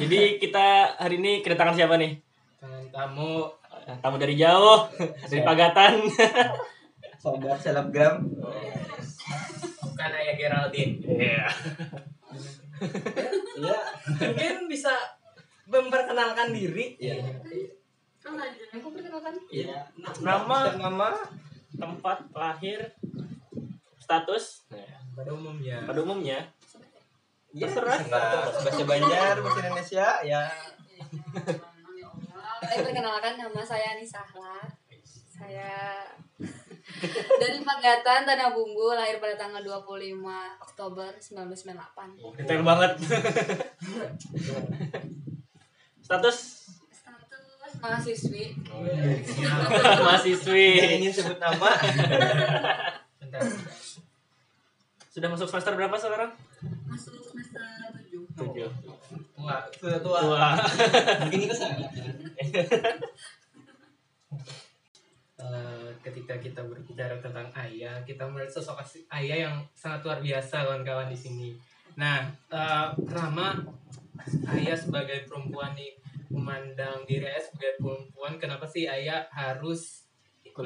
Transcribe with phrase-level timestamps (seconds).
[0.00, 2.16] Jadi kita hari ini kedatangan siapa nih?
[2.88, 3.60] Tamu
[4.00, 4.86] Tamu dari jauh,
[5.28, 6.06] dari Pagatan.
[7.20, 8.22] Sobat selebgram.
[9.80, 10.94] bukan ayah Geraldine.
[11.04, 11.44] Iya.
[13.60, 13.78] Iya.
[14.16, 14.94] Mungkin bisa
[15.68, 16.96] memperkenalkan diri.
[16.96, 17.20] Iya.
[18.24, 18.64] Oh, nggak ada.
[18.80, 19.34] Aku perkenalkan.
[19.52, 19.84] Iya.
[20.24, 21.08] Nama, nama
[21.76, 22.96] tempat lahir,
[24.00, 24.64] status.
[25.12, 25.84] Pada umumnya.
[25.84, 26.38] Pada umumnya.
[27.50, 27.98] Iya, Terserah.
[27.98, 28.30] terserah.
[28.62, 30.42] Bahasa Banjar, bahasa Indonesia, ya.
[32.60, 34.62] Saya perkenalkan nama saya Nisahla.
[35.10, 36.06] Saya
[37.42, 40.20] dari Pagatan Tanah Bumbu lahir pada tanggal 25
[40.62, 42.22] Oktober 1998.
[42.22, 42.92] Oh, detail banget.
[46.04, 46.38] status
[46.94, 48.44] Status mahasiswi.
[50.06, 50.66] mahasiswi.
[50.78, 51.70] Yang ingin sebut nama.
[53.20, 53.40] Bentar.
[55.10, 56.30] Sudah masuk semester berapa sekarang?
[58.40, 58.64] Masuk semester 7.
[58.64, 58.70] Tujuh.
[59.36, 60.18] Tua, sudah tua.
[60.24, 60.48] Tua.
[61.26, 61.90] Mungkin itu salah.
[65.40, 68.76] Eh, ketika kita berbicara tentang ayah, kita melihat sosok
[69.08, 71.48] ayah yang sangat luar biasa kawan-kawan di sini.
[71.96, 73.56] Nah, eh, Rama,
[74.52, 75.96] ayah sebagai perempuan nih
[76.28, 80.04] memandang diri ayah sebagai perempuan, kenapa sih ayah harus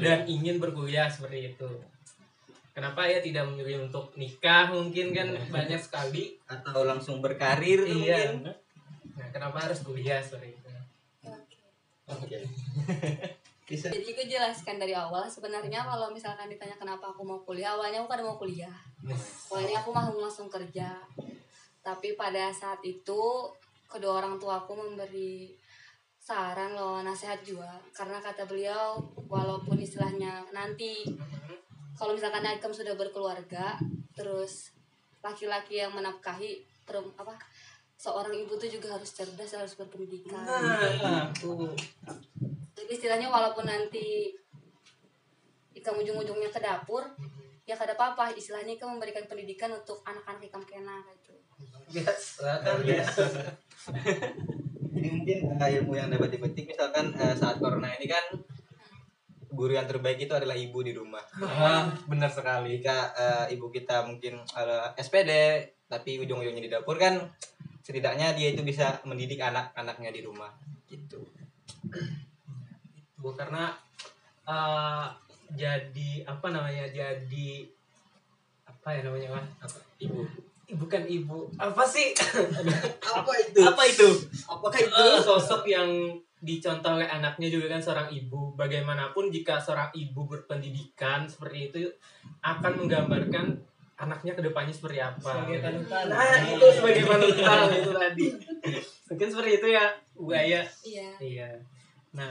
[0.02, 1.70] dan ingin berkuliah seperti itu?
[2.74, 4.66] Kenapa ayah tidak memilih untuk nikah?
[4.74, 6.34] Mungkin kan banyak sekali.
[6.50, 8.34] Atau langsung berkarir Iya.
[8.34, 8.50] mungkin.
[9.14, 10.70] Nah, kenapa harus kuliah seperti itu?
[12.10, 12.38] Oke.
[13.64, 18.10] Jadi aku jelaskan dari awal sebenarnya kalau misalkan ditanya kenapa aku mau kuliah, awalnya aku
[18.10, 18.74] kan mau kuliah.
[19.48, 20.98] Awalnya aku mau langsung kerja.
[21.80, 23.48] Tapi pada saat itu
[23.86, 25.54] kedua orang tua aku memberi
[26.24, 28.96] saran loh nasihat juga karena kata beliau
[29.28, 31.04] walaupun istilahnya nanti
[31.94, 33.78] kalau misalkan Aikem sudah berkeluarga
[34.12, 34.74] terus
[35.20, 37.38] laki-laki yang menafkahi perem- apa
[37.96, 41.72] seorang ibu tuh juga harus cerdas harus berpendidikan Nah, tuh.
[42.76, 44.34] jadi istilahnya walaupun nanti
[45.72, 47.02] ikam ujung-ujungnya ke dapur
[47.64, 51.32] ya kada apa-apa istilahnya ikam memberikan pendidikan untuk anak-anak ikam kena gitu
[51.84, 53.22] Biasa kan biasa.
[54.94, 58.24] Jadi mungkin uh, ilmu yang dapat dipetik misalkan uh, saat corona ini kan
[59.54, 61.22] guru yang terbaik itu adalah ibu di rumah.
[61.40, 62.76] Ah, benar sekali.
[62.78, 67.22] Jika uh, ibu kita mungkin uh, SPD tapi ujung-ujungnya di dapur kan
[67.84, 70.50] setidaknya dia itu bisa mendidik anak-anaknya di rumah
[70.88, 71.20] gitu.
[73.20, 73.76] Bu karena
[74.48, 75.06] eh,
[75.52, 77.48] jadi apa namanya jadi
[78.64, 80.24] apa ya namanya kan apa ibu
[80.74, 82.16] bukan ibu apa sih
[83.14, 83.60] Apa itu?
[83.62, 84.08] apa itu
[84.48, 85.88] Apakah Eh, sosok yang
[86.44, 91.78] dicontoh oleh anaknya juga kan seorang ibu bagaimanapun jika seorang ibu berpendidikan seperti itu
[92.40, 93.56] akan menggambarkan
[93.96, 96.04] anaknya ke depannya seperti apa Sebagai panutan.
[96.06, 98.26] nah itu sebagai panutan itu tadi
[99.06, 101.48] mungkin seperti itu ya Bu Aya iya iya
[102.12, 102.30] nah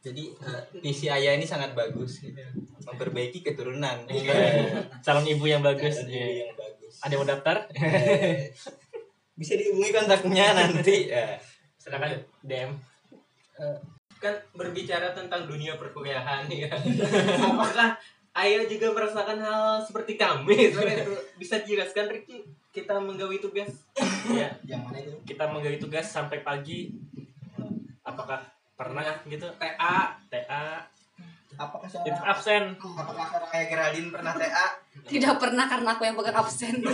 [0.00, 2.38] Jadi uh, visi ayah ini sangat bagus gitu.
[2.86, 4.06] memperbaiki keturunan.
[5.02, 5.98] Calon ibu yang bagus.
[5.98, 6.46] Calon ibu Iya.
[6.46, 6.94] yang bagus.
[7.02, 7.56] Ada yang mau daftar?
[9.34, 11.10] Bisa dihubungi kontaknya nanti.
[11.10, 11.42] Ya.
[11.74, 12.70] Silakan DM.
[14.16, 16.70] Kan berbicara tentang dunia perkuliahan ya
[17.44, 17.94] apakah
[18.34, 21.14] ayah juga merasakan hal seperti kami Seperti itu.
[21.36, 23.70] bisa dijelaskan Ricky kita menggawi tugas
[24.26, 25.12] Ya, Yang mana itu?
[25.24, 26.90] kita menggawi tugas sampai pagi.
[28.02, 28.40] Apakah
[28.74, 29.46] pernah gitu?
[29.54, 30.82] TA TA,
[31.54, 32.64] Apakah itu seorang absen.
[32.74, 34.66] apakah seorang ayah Geraldine pernah TA?
[35.04, 36.74] tidak pernah karena aku yang pegang absen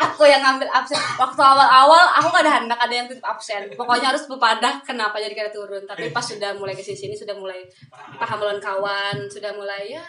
[0.00, 0.96] aku yang ngambil absen.
[1.20, 3.68] Waktu awal-awal aku gak ada hendak ada yang titip absen.
[3.76, 5.84] Pokoknya harus bepadah kenapa jadi kada turun.
[5.84, 7.68] Tapi pas sudah mulai ke sini sudah mulai
[8.16, 10.04] paham lawan kawan sudah mulai ya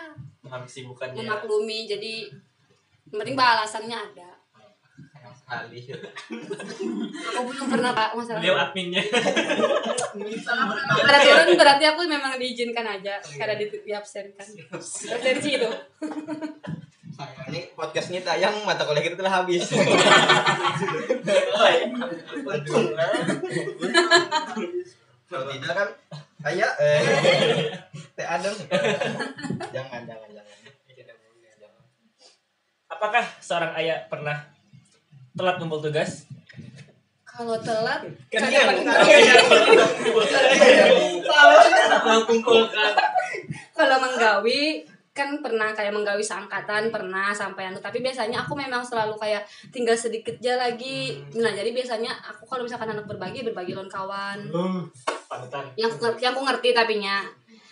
[0.48, 1.28] kesibukannya.
[1.28, 1.92] memaklumi.
[1.92, 2.32] Jadi
[3.12, 4.32] penting bah alasannya ada.
[5.32, 5.80] Sekali.
[7.36, 8.40] aku belum pernah pak masalah.
[8.40, 9.04] Beliau adminnya.
[11.08, 13.20] kada turun berarti aku memang diizinkan aja.
[13.20, 14.48] Kada di, diabsenkan.
[14.48, 15.72] Terus dari situ
[17.12, 19.68] Sayang, ini podcast ini tayang mata kuliah kita telah habis.
[25.32, 25.88] Kalau tidak kan
[26.52, 27.02] ayah eh
[28.20, 28.58] TA dong.
[29.72, 30.56] Jangan jangan jangan.
[32.92, 34.48] Apakah seorang ayah pernah
[35.36, 36.28] telat ngumpul tugas?
[37.32, 38.94] kalau telat Kan pernah.
[42.28, 42.92] kumpulkan
[43.72, 49.20] kalau menggawi kan pernah kayak menggawi seangkatan pernah sampai anu tapi biasanya aku memang selalu
[49.20, 51.20] kayak tinggal sedikit aja lagi.
[51.36, 54.40] Nah jadi biasanya aku kalau misalkan anak berbagi berbagi lawan kawan.
[55.28, 55.64] Panutan.
[55.80, 57.24] yang yang aku ngerti tapi nya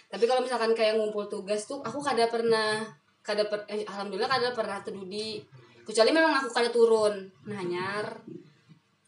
[0.10, 2.82] tapi kalau misalkan kayak ngumpul tugas tuh aku kada pernah
[3.22, 5.44] kada per, eh, alhamdulillah kada pernah terdudi
[5.86, 7.30] kecuali memang aku kada turun.
[7.48, 8.20] Nah nyar.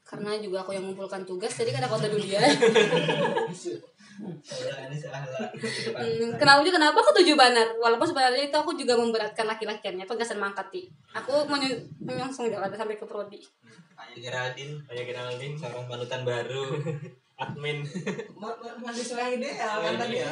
[0.06, 3.91] Karena juga aku yang mengumpulkan tugas jadi kada kau salah Hmm,
[6.38, 10.92] kenapa juga kenapa aku tujuh banar walaupun sebenarnya itu aku juga memberatkan laki-lakiannya pegasan mangkati
[11.16, 11.48] aku
[12.02, 13.42] menyongsong jalan sampai ke prodi
[14.02, 16.74] Ayo Geraldine Kayak Geraldine, seorang panutan baru
[17.42, 17.86] admin.
[18.82, 20.32] mahasiswa yang ideal kan tadi ya.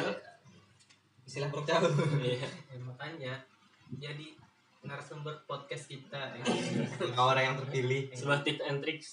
[1.26, 1.82] istilah Cau.
[2.18, 2.42] Iya.
[2.42, 3.34] Ya, makanya
[3.94, 4.34] jadi
[4.82, 6.44] narasumber podcast kita ya.
[7.14, 9.08] orang yang terpilih Sebuah tips and tricks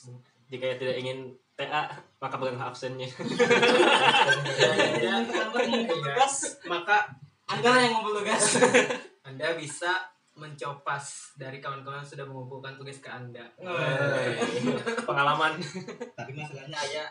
[0.49, 1.89] jika tidak ingin TA
[2.21, 3.09] maka pegang absennya.
[5.89, 6.35] Tugas
[6.69, 7.09] maka
[7.49, 8.61] Anda yang ngumpul tugas.
[9.25, 9.89] Anda bisa
[10.37, 13.41] mencopas dari kawan-kawan yang sudah mengumpulkan tugas ke anda.
[15.09, 15.57] Pengalaman.
[16.13, 17.09] tapi masalahnya ayah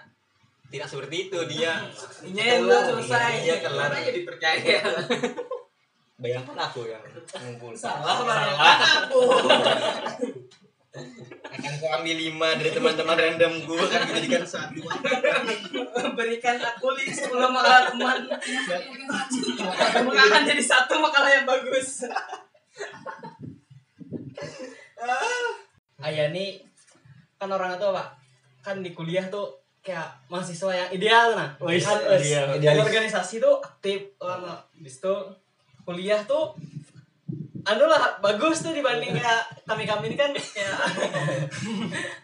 [0.70, 1.90] tidak seperti itu dia.
[2.22, 3.32] Ini yang belum selesai.
[3.42, 3.90] Iya, kelar.
[3.90, 4.78] Makanya dipercaya.
[6.22, 7.02] Bayangkan aku yang
[7.42, 7.74] ngumpul.
[7.74, 8.78] Salah Salah.
[9.10, 9.20] aku
[11.46, 14.80] akan kau ambil lima dari teman-teman random gue kan kita jadikan satu.
[16.16, 18.18] Berikan aku link 10 makalah teman
[20.16, 22.04] akan jadi satu makalah yang bagus.
[26.00, 26.60] Ayah nih
[27.36, 28.08] kan orang itu pak
[28.64, 31.54] kan di kuliah tuh kayak mahasiswa yang ideal nah.
[31.62, 32.58] Wih, kan ideal.
[32.58, 35.14] di organisasi tuh aktif orang habis itu
[35.86, 36.58] kuliah tuh
[37.66, 40.78] anu lah bagus tuh dibanding kayak kami kami ini kan kayak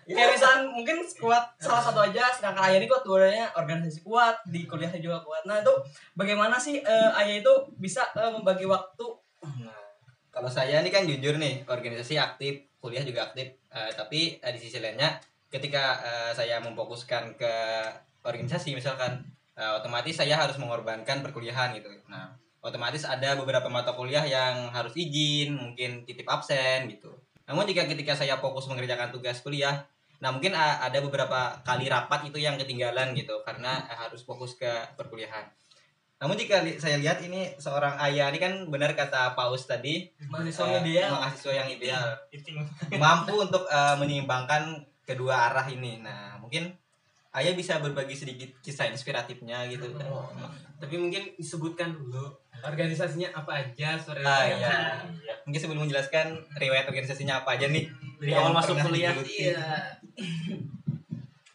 [0.14, 4.70] kayak misalnya mungkin kuat salah satu aja sedangkan ayah ini kuat dua-duanya organisasi kuat di
[4.70, 5.74] kuliahnya juga kuat nah itu
[6.14, 9.82] bagaimana sih eh, ayah itu bisa eh, membagi waktu Nah,
[10.30, 13.58] kalau saya ini kan jujur nih, organisasi aktif, kuliah juga aktif.
[13.74, 15.18] Eh, tapi eh, di sisi lainnya,
[15.50, 17.54] ketika eh, saya memfokuskan ke
[18.22, 19.26] organisasi misalkan,
[19.58, 21.90] eh, otomatis saya harus mengorbankan perkuliahan gitu.
[22.06, 22.30] Nah,
[22.62, 27.10] otomatis ada beberapa mata kuliah yang harus izin, mungkin titip absen gitu.
[27.50, 29.82] Namun jika ketika saya fokus mengerjakan tugas kuliah,
[30.22, 35.50] nah mungkin ada beberapa kali rapat itu yang ketinggalan gitu karena harus fokus ke perkuliahan.
[36.22, 40.78] Namun jika li- saya lihat ini seorang ayah ini kan benar kata Paus tadi mahasiswa
[40.78, 42.14] eh, dia mahasiswa yang ideal
[42.94, 45.98] mampu untuk eh, menyeimbangkan kedua arah ini.
[45.98, 46.70] Nah mungkin
[47.32, 49.88] ayah bisa berbagi sedikit kisah inspiratifnya gitu.
[50.04, 50.28] Oh,
[50.76, 52.28] tapi mungkin disebutkan dulu
[52.62, 55.00] organisasinya apa aja sore Ah iya.
[55.48, 57.88] Mungkin sebelum menjelaskan riwayat organisasinya apa aja nih.
[58.20, 59.16] Dari awal masuk kuliah.
[59.16, 59.50] digeluti.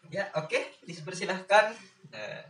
[0.08, 1.72] Ya oke, dipersilahkan.
[2.10, 2.42] Eh,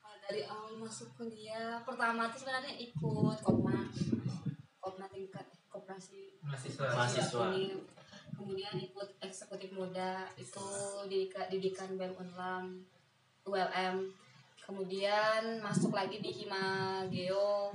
[0.00, 3.90] Kalau dari awal masuk kuliah pertama tuh sebenarnya ikut kopma
[4.80, 7.46] kopma tingkat koperasi mahasiswa Mahasiswa.
[8.40, 10.64] Kemudian ikut eksekutif muda itu
[11.12, 12.80] didikan, didikan BEM Unlam
[13.44, 14.08] ULM
[14.64, 17.68] kemudian masuk lagi di Himageo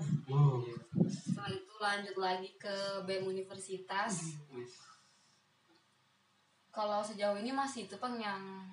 [1.05, 4.33] setelah itu lanjut lagi ke BEM Universitas.
[6.73, 8.65] Kalau sejauh ini masih itu pang yang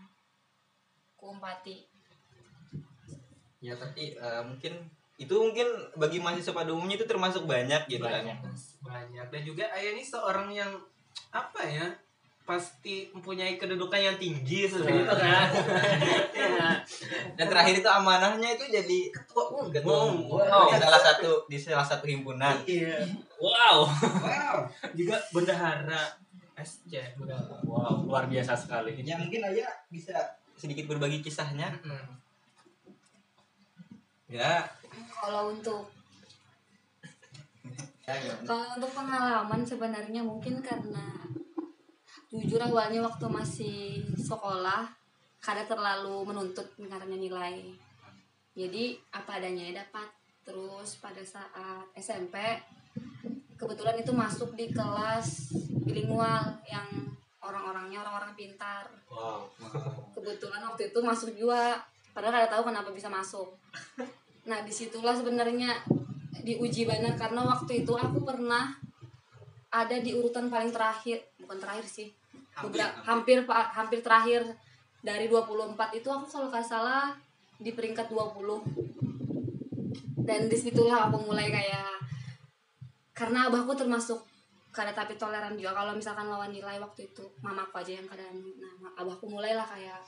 [1.14, 1.92] kumpati
[3.62, 4.90] ya tapi eh, mungkin
[5.22, 8.26] itu mungkin bagi mahasiswa pada umumnya itu termasuk banyak gitu kan.
[8.26, 8.38] Banyak.
[8.82, 9.26] banyak.
[9.30, 10.74] Dan juga ayah ini seorang yang
[11.32, 11.86] apa ya
[12.42, 15.46] pasti mempunyai kedudukan yang tinggi seperti itu kan
[16.34, 16.70] ya.
[17.38, 20.66] Dan terakhir itu amanahnya itu jadi ketua umum ketua umum wow.
[20.66, 22.58] di salah satu di salah satu himpunan.
[22.66, 23.06] iya
[23.38, 23.86] Wow.
[24.98, 26.18] juga bendahara
[26.58, 26.94] SC
[27.66, 28.98] Wow, luar biasa sekali.
[29.02, 30.14] Ya mungkin ayah bisa
[30.58, 31.74] sedikit berbagi kisahnya.
[31.82, 32.20] Mm-mm.
[34.30, 34.66] Ya.
[35.14, 35.88] kalau untuk?
[38.46, 41.22] Kalau untuk pengalaman sebenarnya mungkin karena
[42.32, 43.78] jujur awalnya waktu masih
[44.16, 44.88] sekolah
[45.42, 47.76] kada terlalu menuntut karena nilai.
[48.56, 50.08] Jadi apa adanya ya dapat.
[50.42, 52.34] Terus pada saat SMP
[53.54, 55.54] kebetulan itu masuk di kelas
[55.86, 56.88] bilingual yang
[57.42, 58.90] orang-orangnya orang-orang pintar.
[59.06, 59.46] Wow.
[60.14, 61.78] Kebetulan waktu itu masuk juga
[62.10, 63.54] padahal kada tahu kenapa bisa masuk.
[64.46, 65.78] Nah di situlah sebenarnya
[66.40, 68.72] diuji banget karena waktu itu aku pernah
[69.68, 72.08] ada di urutan paling terakhir bukan terakhir sih
[72.52, 72.84] Hampir.
[73.04, 73.38] Hampir.
[73.48, 74.44] pa- hampir terakhir
[75.00, 77.12] dari 24 itu aku kalau nggak salah
[77.56, 78.64] di peringkat 20
[80.24, 81.96] dan di situlah aku mulai kayak
[83.12, 84.20] karena abahku termasuk
[84.72, 88.92] kada tapi toleran juga kalau misalkan lawan nilai waktu itu mamaku aja yang kadang nah
[88.96, 90.00] abahku mulailah kayak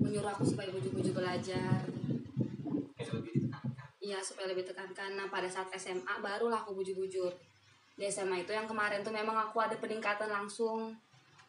[0.00, 1.84] menyuruh aku supaya buju-buju belajar
[4.02, 5.14] Iya supaya lebih tekankan.
[5.14, 7.30] Nah pada saat SMA barulah aku bujur-bujur.
[7.94, 10.90] Di SMA itu yang kemarin tuh memang aku ada peningkatan langsung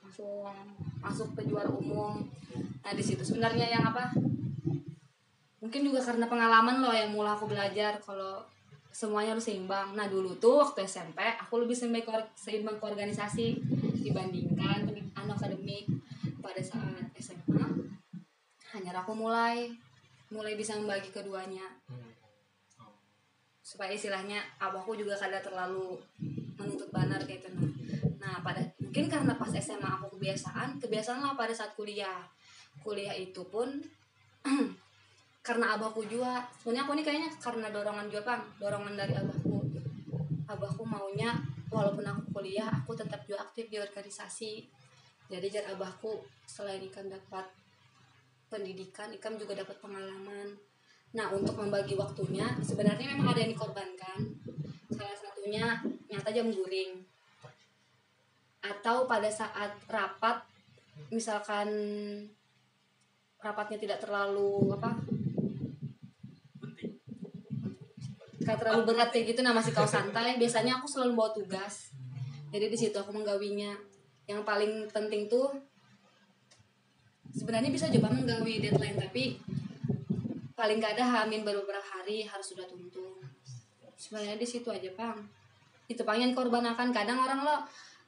[0.05, 0.53] langsung
[1.01, 2.22] masuk ke umum.
[2.86, 4.13] Nah di situ sebenarnya yang apa?
[5.57, 8.45] Mungkin juga karena pengalaman loh yang mulai aku belajar kalau
[8.93, 13.57] semuanya harus seimbang nah dulu tuh waktu SMP aku lebih seimbang ke, organisasi
[14.05, 14.86] dibandingkan
[15.17, 15.89] anak akademik
[16.45, 17.89] pada saat SMA
[18.77, 19.74] hanya aku mulai
[20.29, 21.65] mulai bisa membagi keduanya
[23.63, 25.96] supaya istilahnya abahku juga kada terlalu
[26.60, 27.72] menuntut banar kayak itu nah.
[28.24, 32.24] Nah, pada mungkin karena pas SMA aku kebiasaan, kebiasaan lah pada saat kuliah.
[32.84, 33.79] Kuliah itu pun
[35.48, 36.43] karena abahku juga.
[36.60, 38.43] Sebenarnya aku ini kayaknya karena dorongan juga, Bang.
[38.60, 39.55] Dorongan dari abahku.
[40.48, 41.32] Abahku maunya
[41.72, 44.67] walaupun aku kuliah, aku tetap juga aktif di organisasi.
[45.32, 47.48] Jadi jar abahku selain ikam dapat
[48.51, 50.53] pendidikan, ikam juga dapat pengalaman.
[51.13, 54.17] Nah, untuk membagi waktunya sebenarnya memang ada yang dikorbankan.
[54.89, 55.77] Salah satunya
[56.10, 57.05] nyata jam guring.
[58.65, 60.41] Atau pada saat rapat
[61.13, 61.70] misalkan
[63.38, 64.98] rapatnya tidak terlalu apa?
[68.43, 70.41] Gak terlalu berat kayak gitu nah masih kau santai.
[70.41, 71.93] Biasanya aku selalu bawa tugas.
[72.50, 73.77] Jadi di situ aku menggawinya.
[74.25, 75.53] Yang paling penting tuh
[77.34, 79.38] sebenarnya bisa coba menggawi deadline tapi
[80.53, 83.17] paling gak ada hamin baru beberapa hari harus sudah tuntung.
[83.98, 85.17] Sebenarnya di situ aja bang.
[85.89, 87.57] Itu pengen korban akan kadang orang lo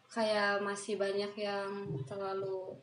[0.09, 1.69] kayak masih banyak yang
[2.07, 2.77] terlalu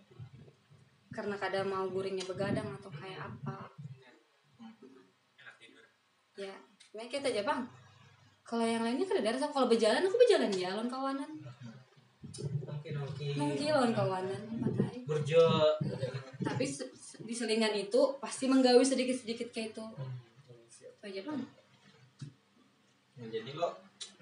[1.13, 3.69] karena kadang mau guringnya begadang atau kayak apa.
[6.37, 6.57] Ya
[6.93, 7.65] Nah, kita aja bang.
[8.45, 11.31] Kalau yang lainnya kan ada kalau berjalan aku berjalan ya lawan kawanan.
[12.69, 13.33] Mungkin mungkin.
[13.37, 14.43] mungkin lawan kawanan
[15.05, 15.45] Burjo.
[16.43, 16.65] tapi
[17.25, 19.85] di selingan itu pasti menggawi sedikit sedikit kayak itu.
[20.83, 21.43] Itu aja bang
[23.23, 23.71] Nah, jadi lo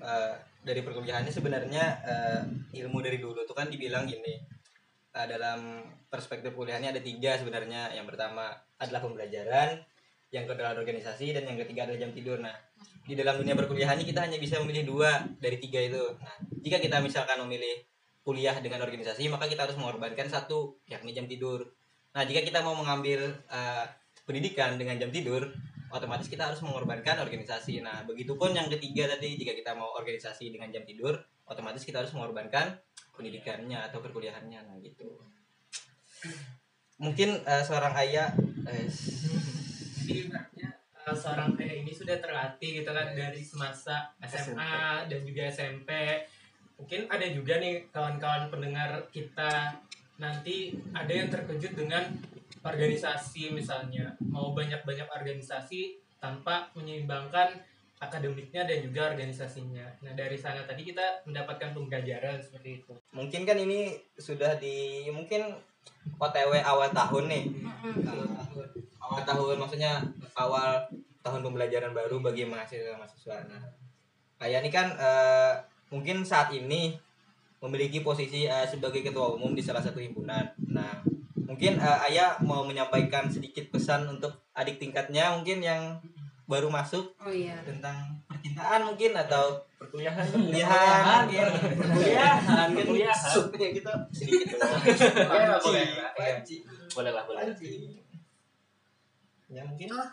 [0.03, 2.43] eh, dari perkuliahannya sebenarnya eh,
[2.85, 4.37] ilmu dari dulu tuh kan dibilang gini
[5.17, 5.81] eh, dalam
[6.13, 7.97] perspektif kuliahnya ada tiga sebenarnya.
[7.97, 9.81] Yang pertama adalah pembelajaran
[10.31, 12.39] yang kedua adalah organisasi dan yang ketiga adalah jam tidur.
[12.45, 12.55] Nah
[13.09, 16.05] di dalam dunia perkuliahan ini kita hanya bisa memilih dua dari tiga itu.
[16.21, 17.83] Nah jika kita misalkan memilih
[18.21, 21.65] kuliah dengan organisasi maka kita harus mengorbankan satu yakni jam tidur
[22.11, 23.87] nah jika kita mau mengambil eh,
[24.27, 25.47] pendidikan dengan jam tidur
[25.91, 27.83] otomatis kita harus mengorbankan organisasi.
[27.83, 31.19] Nah, begitupun yang ketiga tadi, jika kita mau organisasi dengan jam tidur,
[31.51, 32.79] otomatis kita harus mengorbankan
[33.19, 34.61] pendidikannya atau perkuliahannya.
[34.71, 35.19] Nah, gitu.
[37.03, 38.31] Mungkin eh, seorang ayah,
[38.71, 38.87] eh,
[40.07, 45.91] eh, seorang ayah ini sudah terlatih gitu kan dari semasa SMA dan juga SMP.
[46.79, 49.75] Mungkin ada juga nih kawan-kawan pendengar kita
[50.21, 52.05] nanti ada yang terkejut dengan
[52.61, 57.57] organisasi misalnya mau banyak-banyak organisasi tanpa menyeimbangkan
[58.01, 59.85] akademiknya dan juga organisasinya.
[60.05, 62.93] Nah dari sana tadi kita mendapatkan pembelajaran seperti itu.
[63.17, 65.57] mungkin kan ini sudah di mungkin
[66.17, 67.45] OTW awal tahun nih.
[68.05, 68.69] Eh,
[69.01, 70.01] awal tahun maksudnya
[70.37, 70.85] awal
[71.21, 73.37] tahun pembelajaran baru bagi mahasiswa-mahasiswa.
[73.49, 73.63] Nah,
[74.41, 75.53] kayak ini kan eh,
[75.93, 76.97] mungkin saat ini
[77.61, 80.49] memiliki posisi eh, sebagai ketua umum di salah satu himpunan.
[80.73, 81.05] Nah,
[81.45, 86.01] mungkin eh, ayah mau menyampaikan sedikit pesan untuk adik tingkatnya mungkin yang
[86.51, 87.55] baru masuk oh iya.
[87.63, 90.27] tentang percintaan mungkin atau perkuliahan?
[90.27, 91.23] Perkuliahan.
[91.31, 91.47] Mungkin
[91.87, 92.39] perkuliahan.
[92.75, 94.59] Perkuliahan ya kita sedikit.
[94.59, 95.87] Ya, boleh.
[96.91, 97.55] boleh lah boleh.
[99.51, 100.11] Ya mungkin Oh,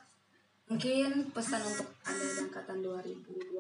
[0.70, 3.56] mungkin pesan untuk anda angkatan 2020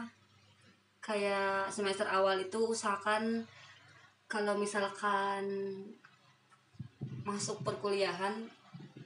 [0.99, 3.47] kayak semester awal itu usahakan
[4.29, 5.41] kalau misalkan
[7.25, 8.49] masuk perkuliahan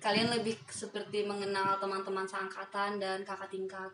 [0.03, 3.87] kalian lebih seperti mengenal teman-teman seangkatan dan kakak tingkat.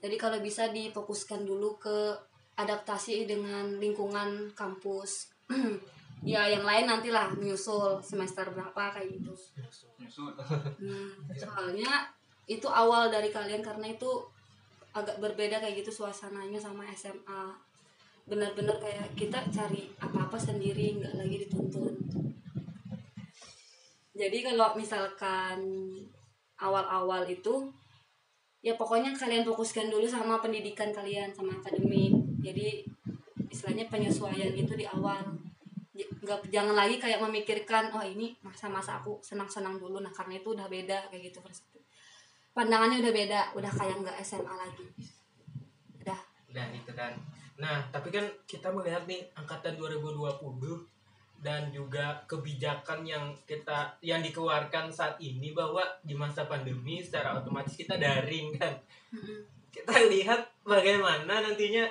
[0.00, 2.16] Jadi kalau bisa difokuskan dulu ke
[2.56, 5.28] adaptasi dengan lingkungan kampus.
[6.20, 9.32] Ya yang lain nantilah menyusul semester berapa kayak gitu.
[10.76, 12.12] Hmm, soalnya
[12.46, 14.08] itu awal dari kalian karena itu
[14.90, 17.70] agak berbeda kayak gitu suasananya sama SMA
[18.30, 21.94] benar-benar kayak kita cari apa-apa sendiri nggak lagi dituntun.
[24.14, 25.58] Jadi kalau misalkan
[26.60, 27.72] awal-awal itu
[28.60, 32.14] ya pokoknya kalian fokuskan dulu sama pendidikan kalian sama akademik.
[32.38, 32.86] Jadi
[33.50, 35.24] istilahnya penyesuaian itu di awal.
[35.96, 39.98] Nggak jangan lagi kayak memikirkan oh ini masa-masa aku senang-senang dulu.
[39.98, 41.79] Nah karena itu udah beda kayak gitu perspektif
[42.50, 44.86] pandangannya udah beda udah kayak nggak SMA lagi.
[46.02, 46.20] Udah.
[46.50, 47.12] Nah itu kan.
[47.60, 50.40] Nah tapi kan kita melihat nih angkatan 2020
[51.40, 57.78] dan juga kebijakan yang kita yang dikeluarkan saat ini bahwa di masa pandemi secara otomatis
[57.78, 58.74] kita daring kan.
[59.70, 61.86] Kita lihat bagaimana nantinya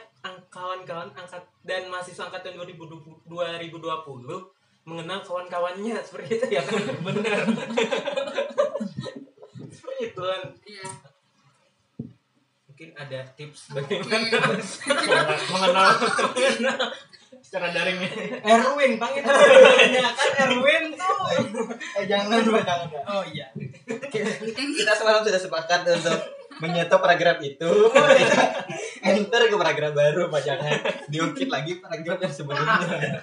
[0.51, 3.79] kawan-kawan angkat dan mahasiswa angkatan 2020, 2020
[4.83, 5.97] mengenal kawan-kawannya.
[6.03, 6.83] Seperti itu ya kan?
[7.07, 7.39] Benar
[9.99, 10.87] seperti itu kan Iya.
[12.69, 14.39] mungkin ada tips bagaimana
[15.51, 15.87] mengenal
[17.43, 17.99] secara daring.
[18.39, 19.35] Erwin panggil kan
[20.47, 21.19] Erwin tuh.
[21.99, 23.51] Eh jangan jangan oh iya.
[24.07, 26.19] Kita semalam sudah sepakat untuk
[26.63, 27.67] menyetop paragraf itu.
[29.03, 30.41] Enter ke paragraf baru pak.
[30.47, 30.71] Jangan.
[31.11, 33.19] Diungkit lagi paragraf yang sebelumnya.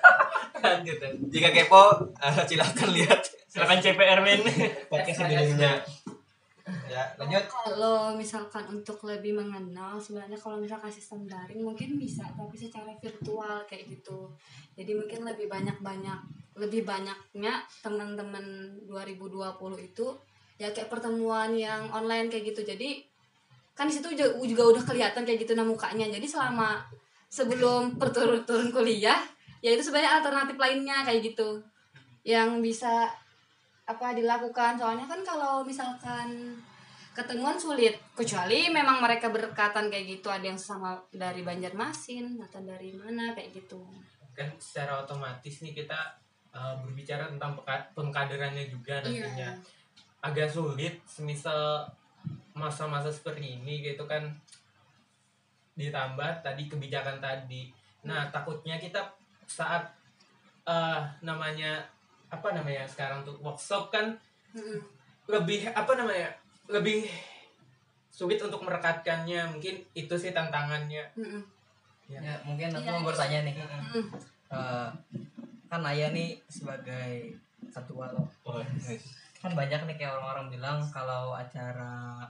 [0.61, 1.01] Lanjut
[1.33, 3.25] jika kepo eh, silakan lihat.
[3.49, 4.45] Silakan CPR men
[4.93, 5.81] podcast sebelumnya
[6.91, 12.59] ya lanjut Kalau misalkan untuk lebih mengenal sebenarnya kalau misalkan sistem daring mungkin bisa tapi
[12.59, 14.27] secara virtual kayak gitu.
[14.75, 16.19] Jadi mungkin lebih banyak-banyak
[16.59, 20.07] lebih banyaknya teman-teman 2020 itu
[20.59, 22.67] ya kayak pertemuan yang online kayak gitu.
[22.67, 23.05] Jadi
[23.77, 26.09] kan di situ juga, udah kelihatan kayak gitu nah mukanya.
[26.09, 26.83] Jadi selama
[27.31, 29.21] sebelum perturun-turun kuliah
[29.61, 31.61] ya itu sebenarnya alternatif lainnya kayak gitu
[32.27, 33.07] yang bisa
[33.87, 34.75] apa dilakukan?
[34.75, 36.59] Soalnya kan kalau misalkan
[37.17, 42.93] ketemuan sulit kecuali memang mereka berdekatan kayak gitu ada yang sama dari Banjarmasin atau dari
[42.93, 43.81] mana kayak gitu.
[44.37, 45.97] Kan secara otomatis nih kita
[46.53, 47.57] uh, berbicara tentang
[47.97, 49.57] pengkaderannya juga nantinya
[50.21, 51.89] agak sulit semisal
[52.53, 54.27] masa-masa seperti ini gitu kan
[55.79, 57.73] ditambah tadi kebijakan tadi.
[58.05, 59.01] Nah takutnya kita
[59.47, 59.89] saat
[60.67, 61.79] eh namanya
[62.27, 64.15] apa namanya sekarang tuh workshop kan
[64.51, 64.83] Mm-mm.
[65.27, 66.31] lebih apa namanya
[66.67, 67.07] lebih
[68.09, 71.43] sulit untuk merekatkannya mungkin itu sih tantangannya Mm-mm.
[72.07, 72.95] Ya, mungkin aku Iya.
[72.95, 73.55] mau bertanya nih.
[73.59, 74.07] Mm.
[74.47, 74.89] Eh,
[75.67, 77.35] kan Ayah nih sebagai
[77.67, 78.31] ketua loh.
[79.37, 82.23] Kan banyak nih kayak orang-orang bilang kalau acara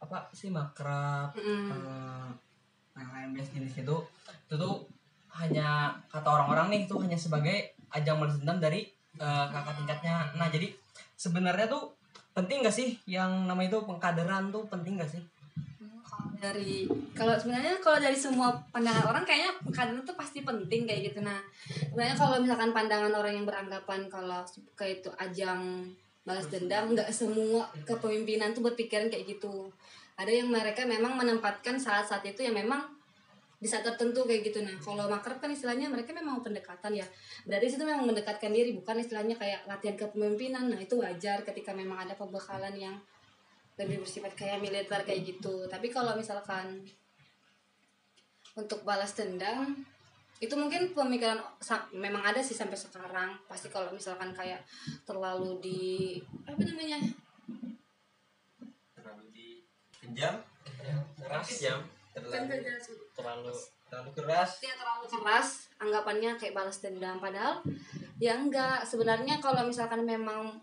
[0.00, 2.28] apa sih makrab eh,
[2.96, 3.96] yang lain jenis itu
[4.48, 4.88] itu tuh
[5.36, 10.16] hanya kata orang-orang nih itu hanya sebagai ajang balas dendam dari eh, kakak tingkatnya.
[10.36, 10.70] Nah, jadi
[11.14, 11.94] sebenarnya tuh
[12.34, 15.22] penting gak sih yang namanya itu pengkaderan tuh penting gak sih?
[16.04, 16.84] Kalau dari
[17.16, 21.40] kalau sebenarnya kalau dari semua pandangan orang kayaknya kadang itu pasti penting kayak gitu nah
[21.90, 24.44] sebenarnya kalau misalkan pandangan orang yang beranggapan kalau
[24.76, 25.88] kayak itu ajang
[26.24, 29.72] balas dendam nggak semua kepemimpinan tuh berpikiran kayak gitu
[30.14, 32.86] ada yang mereka memang menempatkan saat-saat itu yang memang
[33.58, 34.60] di saat tertentu kayak gitu.
[34.60, 37.06] Nah kalau makrab kan istilahnya mereka memang pendekatan ya.
[37.46, 40.68] Berarti itu memang mendekatkan diri bukan istilahnya kayak latihan kepemimpinan.
[40.68, 42.96] Nah itu wajar ketika memang ada pembekalan yang
[43.74, 45.66] lebih bersifat kayak militer kayak gitu.
[45.66, 46.82] Tapi kalau misalkan
[48.54, 49.74] untuk balas dendam
[50.42, 51.38] itu mungkin pemikiran
[51.94, 53.38] memang ada sih sampai sekarang.
[53.46, 54.60] Pasti kalau misalkan kayak
[55.06, 55.82] terlalu di
[56.44, 56.98] apa namanya?
[58.92, 60.34] Terlalu dikejam
[61.16, 61.48] keras.
[61.62, 61.80] jam
[62.14, 62.62] terlalu
[63.14, 63.52] terlalu
[63.90, 64.50] terlalu keras.
[64.62, 65.48] Dia terlalu keras
[65.82, 67.60] anggapannya kayak balas dendam padahal
[68.22, 68.86] ya enggak.
[68.86, 70.62] Sebenarnya kalau misalkan memang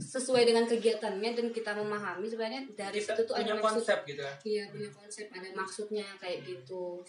[0.00, 3.84] sesuai dengan kegiatannya dan kita memahami sebenarnya dari kita situ tuh ada maksud.
[3.84, 7.04] konsep gitu kan Iya punya konsep ada maksudnya kayak gitu.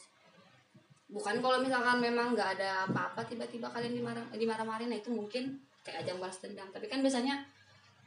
[1.07, 5.55] Bukan kalau misalkan memang nggak ada apa-apa tiba-tiba kalian dimarah dimarah-marahin nah itu mungkin
[5.87, 6.67] kayak ajang balas dendam.
[6.71, 7.47] Tapi kan biasanya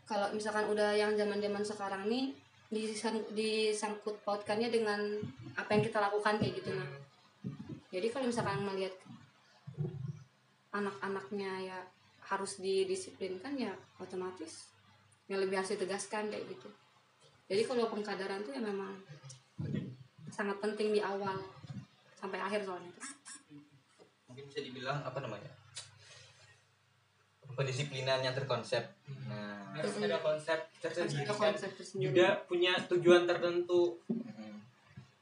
[0.05, 2.37] kalau misalkan udah yang zaman-zaman sekarang nih
[2.75, 5.01] disang, disangkut pautkannya dengan
[5.55, 6.91] apa yang kita lakukan kayak gitu nah.
[7.95, 8.95] Jadi kalau misalkan melihat
[10.75, 11.79] anak-anaknya ya
[12.27, 13.71] harus didisiplinkan ya
[14.03, 14.75] otomatis
[15.31, 16.69] yang lebih harus ditegaskan kayak gitu.
[17.47, 18.99] Jadi kalau pengkaderan tuh ya memang
[20.35, 21.39] sangat penting di awal
[22.19, 22.91] sampai akhir soalnya.
[24.25, 25.47] mungkin bisa dibilang apa namanya
[27.55, 28.83] pendisiplinan yang terkonsep.
[29.27, 29.75] Nah.
[29.75, 31.51] Harus ada konsep tersendiri Ada kan?
[31.51, 32.15] konsep tersendiri.
[32.15, 33.99] juga punya tujuan tertentu.
[34.07, 34.63] Mm,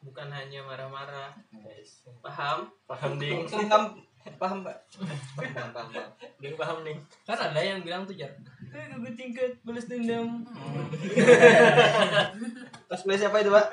[0.04, 1.32] bukan hanya marah-marah.
[2.20, 2.68] Paham?
[2.84, 3.48] Paham ding.
[3.48, 4.00] Paham.
[4.38, 4.78] Paham pak
[5.34, 6.10] paham paham paham.
[6.38, 6.94] Ding paham nih
[7.26, 8.30] Kan ada yang bilang tuh jar.
[8.70, 10.46] Eh, gue tingkat balas dendam.
[12.86, 13.66] cosplay siapa itu pak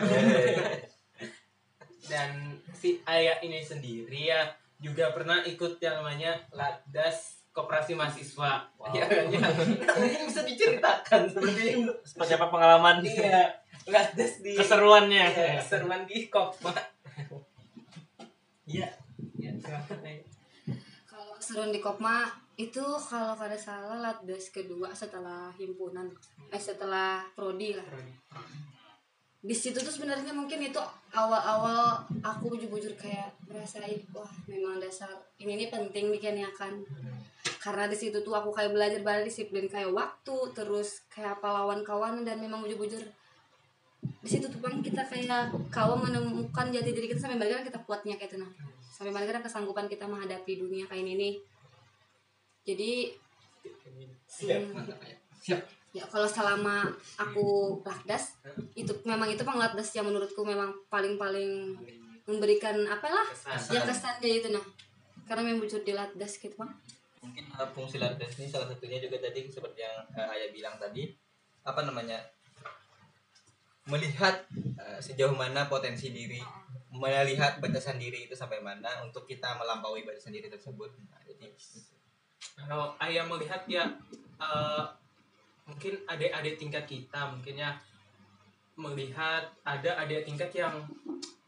[2.09, 8.71] dan si ayah ini sendiri ya juga pernah ikut yang namanya Latdas Koperasi Mahasiswa.
[8.95, 9.39] Ya, ya.
[10.07, 13.03] ini bisa diceritakan seperti itu seperti apa pengalaman?
[13.03, 13.51] Iya.
[13.91, 15.25] Latdas di keseruannya.
[15.27, 16.71] Iya, keseruan di Kopma
[18.69, 18.87] iya.
[19.35, 19.51] Ya.
[21.09, 26.07] Kalau keseruan di Kopma itu kalau kada salah latdas kedua setelah himpunan.
[26.53, 27.87] Eh setelah prodi lah.
[29.39, 30.79] Di situ tuh sebenarnya mungkin itu
[31.15, 35.07] awal-awal aku bujur-bujur kayak merasain wah memang dasar
[35.39, 36.75] ini nih penting nih kayaknya kan
[37.59, 41.83] karena di situ tuh aku kayak belajar banyak disiplin kayak waktu terus kayak apa lawan
[41.83, 43.03] kawan dan memang bujur-bujur
[43.99, 48.15] di situ tuh bang kita kayak kawan menemukan jati diri kita sampai bagaimana kita kuatnya
[48.15, 48.51] kayak itu nah
[48.95, 51.33] sampai bagaimana kesanggupan kita menghadapi dunia kayak ini nih
[52.63, 52.91] jadi
[54.29, 54.61] Siap.
[54.61, 55.15] hmm, Mantap ya.
[55.43, 55.61] Siap.
[55.91, 56.87] ya kalau selama
[57.19, 58.39] aku lakdas
[58.71, 61.75] itu memang itu penglatdas yang menurutku memang paling paling
[62.23, 63.73] memberikan apalah Kesan.
[63.75, 64.63] ya kesan kayak gitu nah
[65.27, 66.71] karena memang muncul di latdas gitu bang
[67.19, 71.11] mungkin uh, fungsi latdas ini salah satunya juga tadi seperti yang uh, ayah bilang tadi
[71.67, 72.19] apa namanya
[73.89, 74.45] melihat
[74.79, 76.39] uh, sejauh mana potensi diri
[76.89, 80.89] melihat batasan diri itu sampai mana untuk kita melampaui batasan diri tersebut.
[81.05, 81.53] Nah, jadi
[82.57, 83.85] kalau ayah melihat ya
[84.41, 84.83] eh,
[85.69, 87.77] mungkin adik-adik tingkat kita mungkin ya
[88.79, 90.73] melihat ada adik tingkat yang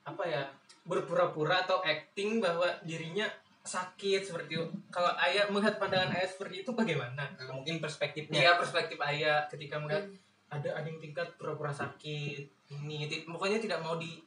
[0.05, 0.43] apa ya
[0.85, 3.25] berpura-pura atau acting bahwa dirinya
[3.61, 4.65] sakit seperti itu.
[4.89, 7.29] Kalau ayah melihat pandangan ayah seperti itu bagaimana?
[7.53, 10.09] mungkin perspektifnya Ya perspektif ayah ketika melihat
[10.51, 12.43] ada adik tingkat pura-pura sakit
[12.75, 14.19] ini pokoknya tidak mau di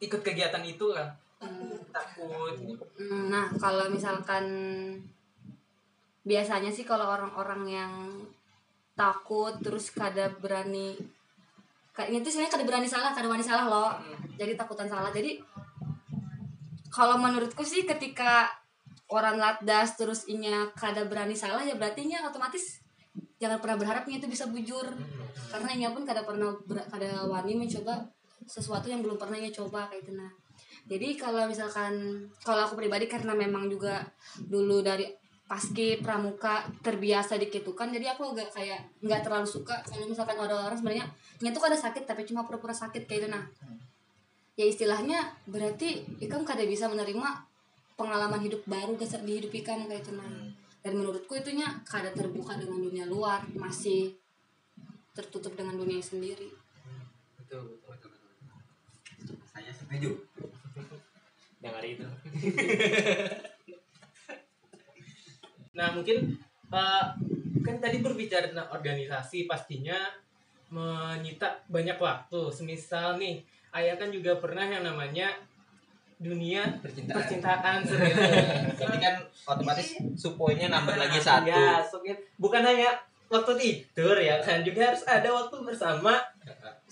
[0.00, 1.08] ikut kegiatan itu lah
[1.44, 1.76] Hmm.
[1.92, 2.56] takut
[2.96, 4.48] Hmm, Nah, kalau misalkan
[6.24, 7.92] biasanya sih kalau orang-orang yang
[8.96, 10.96] takut terus kada berani
[11.92, 13.92] kayaknya itu sebenarnya kada berani salah, kada berani salah loh.
[14.40, 15.12] Jadi takutan salah.
[15.12, 15.36] Jadi
[16.88, 18.48] kalau menurutku sih ketika
[19.12, 22.80] orang latdas terus inya kada berani salah ya berarti nya otomatis
[23.36, 24.88] jangan pernah berharapnya itu bisa bujur.
[25.52, 28.08] Karena inya pun kada pernah ber- kada wani mencoba
[28.46, 30.30] sesuatu yang belum pernah inya coba kayak itu nah
[30.84, 34.04] jadi kalau misalkan kalau aku pribadi karena memang juga
[34.36, 35.08] dulu dari
[35.44, 40.76] paski pramuka terbiasa dikitukan jadi aku agak kayak nggak terlalu suka kalau misalkan ada orang
[40.76, 41.04] sebenarnya
[41.40, 43.44] nya tuh kada sakit tapi cuma pura-pura sakit kayak itu nah
[44.56, 47.28] ya istilahnya berarti ikam kada bisa menerima
[47.94, 50.50] pengalaman hidup baru ke di hidup ikam kayak itu nah.
[50.84, 54.12] Dan menurutku itunya kada terbuka dengan dunia luar masih
[55.16, 56.52] tertutup dengan dunia sendiri.
[57.40, 58.12] Betul betul
[59.54, 60.10] saya setuju.
[61.64, 62.06] Yang hari itu.
[65.74, 66.38] Nah mungkin
[66.70, 67.04] eh,
[67.66, 69.98] kan tadi berbicara tentang organisasi pastinya
[70.70, 72.54] menyita banyak waktu.
[72.54, 73.42] Semisal nih,
[73.74, 75.34] ayah kan juga pernah yang namanya
[76.24, 77.16] dunia percintaan.
[77.20, 78.16] percintaan serius.
[78.80, 81.52] berarti kan otomatis supoinya nambah lagi satu.
[81.52, 81.84] Ya,
[82.40, 82.96] bukan hanya
[83.28, 86.16] waktu tidur ya kan, juga harus ada waktu bersama.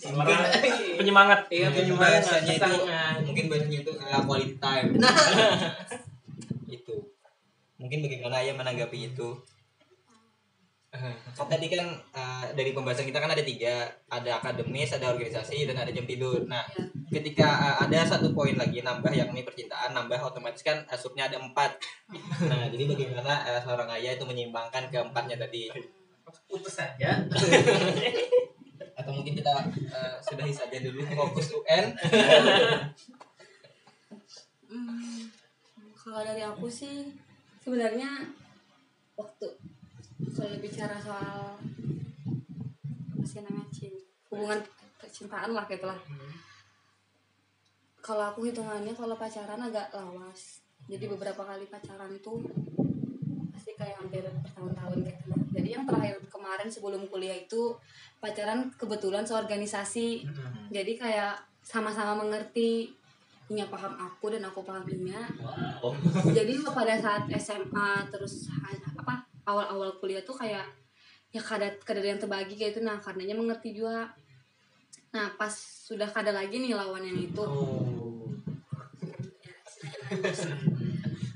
[0.02, 0.36] mungkin
[1.00, 1.46] penyemangat.
[1.48, 2.74] Iya, Mungkin penyemangat, bahasanya itu
[3.22, 4.88] mungkin bahasanya itu uh, quality time.
[5.00, 5.12] Nah.
[6.76, 6.94] itu.
[7.78, 9.28] Mungkin bagaimana ayah menanggapi itu
[11.38, 15.80] kan tadi kan uh, dari pembahasan kita kan ada tiga ada akademis ada organisasi dan
[15.80, 16.60] ada jam tidur nah
[17.12, 17.20] Ya.
[17.20, 21.36] ketika uh, ada satu poin lagi nambah yakni percintaan nambah otomatis kan uh, subnya ada
[21.36, 21.76] empat
[22.48, 25.68] nah jadi bagaimana uh, seorang ayah itu menyeimbangkan keempatnya tadi
[26.48, 27.20] Putus saja.
[28.98, 29.52] atau mungkin kita
[29.92, 31.86] uh, sudahi saja dulu fokus UN
[34.72, 35.28] Hmm,
[35.92, 37.12] kalau dari aku sih
[37.60, 38.24] sebenarnya
[39.20, 39.52] waktu
[40.30, 41.58] kalau bicara soal
[43.12, 43.94] apa sih namanya cin
[44.30, 44.58] hubungan
[44.98, 45.98] percintaan lah gitu lah.
[48.02, 50.62] Kalau aku hitungannya kalau pacaran agak lawas.
[50.90, 52.42] Jadi beberapa kali pacaran tuh
[53.54, 55.34] pasti kayak hampir bertahun-tahun kayak gitu.
[55.52, 57.78] jadi yang terakhir kemarin sebelum kuliah itu
[58.18, 60.26] pacaran kebetulan seorganisasi.
[60.74, 62.90] Jadi kayak sama-sama mengerti
[63.52, 65.28] Inya paham aku dan aku paham Inya
[66.32, 70.64] jadi pada saat SMA terus apa awal-awal kuliah tuh kayak
[71.32, 74.12] ya kada kada ada yang terbagi kayak itu nah karenanya mengerti juga
[75.12, 75.52] nah pas
[75.88, 78.28] sudah kada lagi nih lawan yang itu Oh.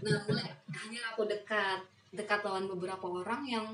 [0.04, 1.80] nah mulai hanya aku dekat
[2.12, 3.66] dekat lawan beberapa orang yang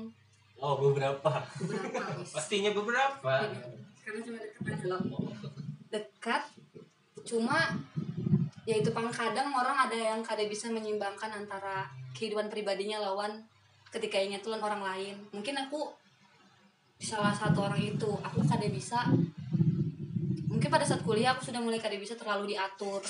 [0.57, 2.23] oh beberapa beberapa.
[2.35, 3.33] Pastinya beberapa.
[4.03, 5.01] karena cuma dekat aja loh
[5.91, 6.43] dekat
[7.23, 7.59] cuma
[8.63, 13.43] ya itu pang kadang orang ada yang kada bisa menyimbangkan antara kehidupan pribadinya lawan
[13.93, 15.15] ketika ingin tulen orang lain.
[15.29, 15.93] Mungkin aku
[16.97, 18.09] salah satu orang itu.
[18.25, 19.05] Aku kada bisa.
[20.49, 23.05] Mungkin pada saat kuliah aku sudah mulai kada bisa terlalu diatur.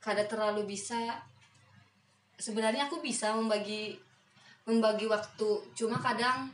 [0.00, 1.20] Kada terlalu bisa.
[2.40, 4.00] Sebenarnya aku bisa membagi
[4.64, 5.50] membagi waktu.
[5.76, 6.48] Cuma kadang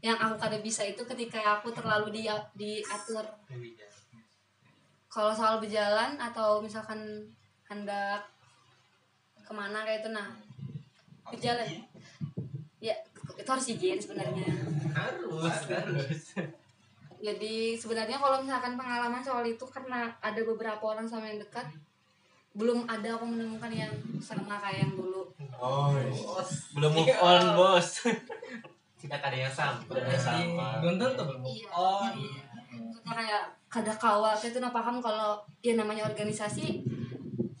[0.00, 2.24] yang aku kada bisa itu ketika aku terlalu di
[2.56, 3.28] diatur.
[5.12, 7.28] Kalau soal berjalan atau misalkan
[7.68, 8.24] hendak
[9.44, 10.30] ke mana kayak itu nah
[11.30, 11.68] berjalan
[12.78, 12.94] ya
[13.36, 14.46] itu harus izin sebenarnya
[14.90, 16.20] Harus, harus.
[17.20, 21.66] jadi sebenarnya kalau misalkan pengalaman soal itu karena ada beberapa orang sama yang dekat
[22.50, 25.22] belum ada aku menemukan yang sama kayak yang dulu
[25.54, 26.74] oh Bos.
[26.74, 27.88] belum move on bos
[29.00, 29.80] Tidak ada yang sama.
[29.88, 30.76] Tidak sama.
[30.84, 31.68] belum tentu belum Iya.
[31.72, 36.84] oh iya Maksudnya kayak kada kawal saya tuh nah paham kalau ya namanya organisasi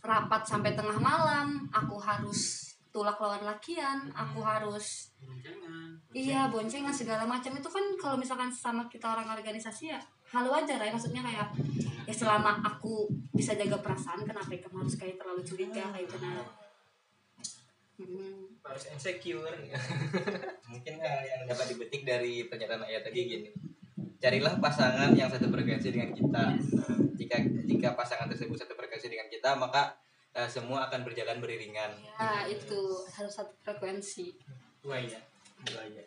[0.02, 5.14] rapat sampai tengah malam aku harus tulak lawan lakian aku harus
[6.10, 7.54] iya boncengan segala macam.
[7.54, 10.00] Itu kan kalau misalkan sama kita orang organisasi ya
[10.30, 11.50] hal wajar ya maksudnya kayak
[12.06, 16.46] ya selama aku bisa jaga perasaan kenapa kamu harus kayak terlalu curiga kayak itu nah.
[18.00, 18.56] Hmm.
[18.64, 19.56] harus insecure.
[20.72, 23.50] Mungkin eh, yang dapat dipetik dari pernyataan ayat tadi gini.
[24.16, 26.56] Carilah pasangan yang satu frekuensi dengan kita.
[27.20, 27.36] Jika
[27.68, 29.92] jika pasangan tersebut satu frekuensi dengan kita maka
[30.34, 31.90] eh, semua akan berjalan beriringan.
[32.18, 32.80] Ya itu
[33.14, 34.34] harus satu frekuensi.
[34.86, 35.20] Wah iya.
[35.74, 36.04] Wah iya.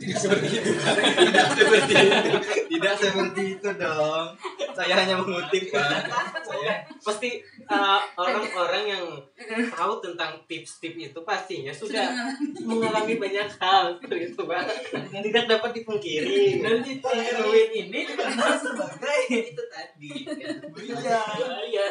[0.00, 0.70] Tidak seperti itu.
[0.78, 2.30] Tidak seperti itu.
[2.70, 4.26] Tidak seperti itu dong.
[4.72, 6.06] Saya hanya mengutip pak.
[6.46, 9.04] Saya pasti uh, orang-orang yang
[9.74, 12.06] tahu tentang tips-tips itu pastinya sudah
[12.62, 14.64] mengalami banyak hal seperti itu pak.
[15.10, 16.62] Yang tidak dapat dipungkiri.
[16.62, 20.10] Dan di Erwin ini dikenal sebagai itu tadi.
[20.80, 21.22] Iya.
[21.66, 21.86] iya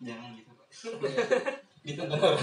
[0.00, 0.68] jangan gitu pak.
[1.86, 2.34] Didengar.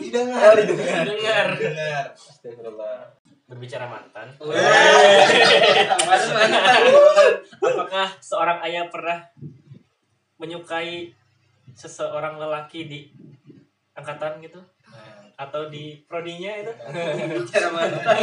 [0.00, 1.04] Tidak dengar didengar.
[1.04, 3.04] Dengar dengar astagfirullah.
[3.44, 4.32] Berbicara mantan.
[6.08, 6.34] Masuk
[7.60, 9.20] apakah seorang ayah pernah
[10.40, 11.12] menyukai
[11.76, 13.00] seseorang lelaki di
[13.92, 14.56] angkatan gitu?
[15.36, 16.72] Atau di prodinya itu?
[17.44, 18.16] Bicara mantan.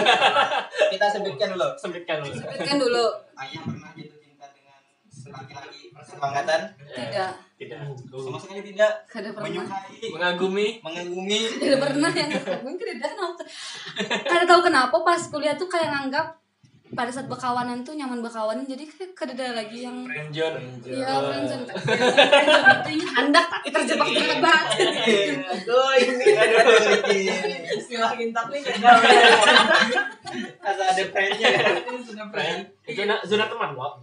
[0.89, 1.69] Kita sebutkan dulu.
[1.77, 2.41] Sempitkan dulu.
[2.41, 3.05] Kan dulu.
[3.37, 4.81] Ayah pernah jatuh cinta dengan
[5.29, 6.61] laki-laki seangkatan
[6.97, 7.31] tidak.
[7.59, 7.79] Tidak.
[8.09, 9.03] Sama sekali tidak?
[9.05, 9.61] Kada pernah.
[9.61, 10.09] Menyukai?
[10.15, 10.67] Mengagumi?
[10.79, 11.39] Mengagumi?
[11.59, 12.31] Tidak pernah yang
[12.65, 13.31] mungkin tidak tahu
[14.25, 16.39] kada tahu kenapa pas kuliah tuh kayak nganggap
[16.89, 21.69] pada saat bekawanan tuh nyaman bekawanan jadi kayak kada ada lagi yang friendzone Iya, friendzone.
[21.69, 24.89] Itu hendak tapi terjebak dengan banget.
[25.53, 26.65] aduh ini aduh
[27.77, 28.33] istilah nih
[30.65, 31.49] asal ada friendnya.
[32.01, 32.61] Sudah friend
[32.91, 33.93] zona zona teman kok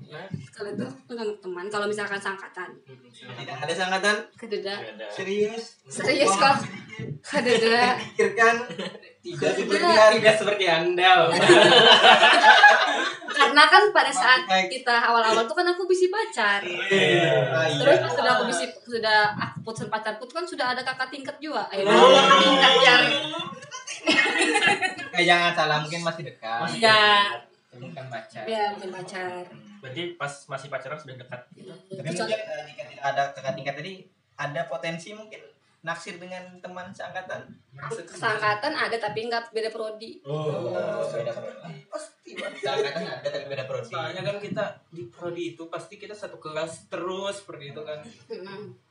[0.51, 2.72] Kalau itu menganggap teman, kalau misalkan sangkatan,
[3.12, 4.16] tidak ada sangkatan?
[4.33, 4.75] Kededa.
[5.09, 5.77] serius?
[5.85, 6.57] Serius kok,
[7.20, 7.92] kededa.
[8.14, 8.55] pikirkan
[9.20, 9.59] tidak Tidak.
[9.59, 11.27] diberikan tidak seperti anda
[13.37, 16.64] Karena kan pada saat kita awal-awal tuh kan aku bisi pacar.
[16.64, 17.77] Ah, iya.
[17.77, 21.37] Terus pas sudah aku bisi sudah aku putusin pacarku tuh kan sudah ada kakak tingkat
[21.37, 21.68] juga.
[21.68, 22.16] Ayo, Oh.
[22.16, 23.03] kakak tingkat yang
[25.16, 26.64] eh jangan salah mungkin masih dekat.
[26.81, 27.29] Ya,
[27.78, 28.44] bukan pacar.
[28.48, 29.44] Ya mungkin pacar.
[29.76, 33.92] berarti pas masih pacaran sudah dekat tapi mungkin eh, jika tidak ada kakak tingkat tadi
[34.34, 35.40] ada potensi mungkin
[35.86, 37.46] naksir dengan teman seangkatan?
[38.10, 40.18] Sangkatan ada tapi nggak beda prodi.
[40.26, 41.06] oh.
[41.14, 41.86] Beda prodi.
[41.86, 42.30] Pasti.
[42.34, 43.94] Seangkatan ada tapi beda prodi.
[43.94, 48.02] Soalnya kan kita di prodi itu pasti kita satu kelas terus seperti itu kan.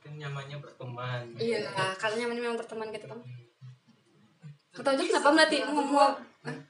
[0.00, 1.36] Kan nyamannya berteman.
[1.36, 1.68] Iya,
[2.00, 3.20] kalau nyaman memang berteman gitu kan.
[4.76, 6.16] Atau itu kenapa melatih mau?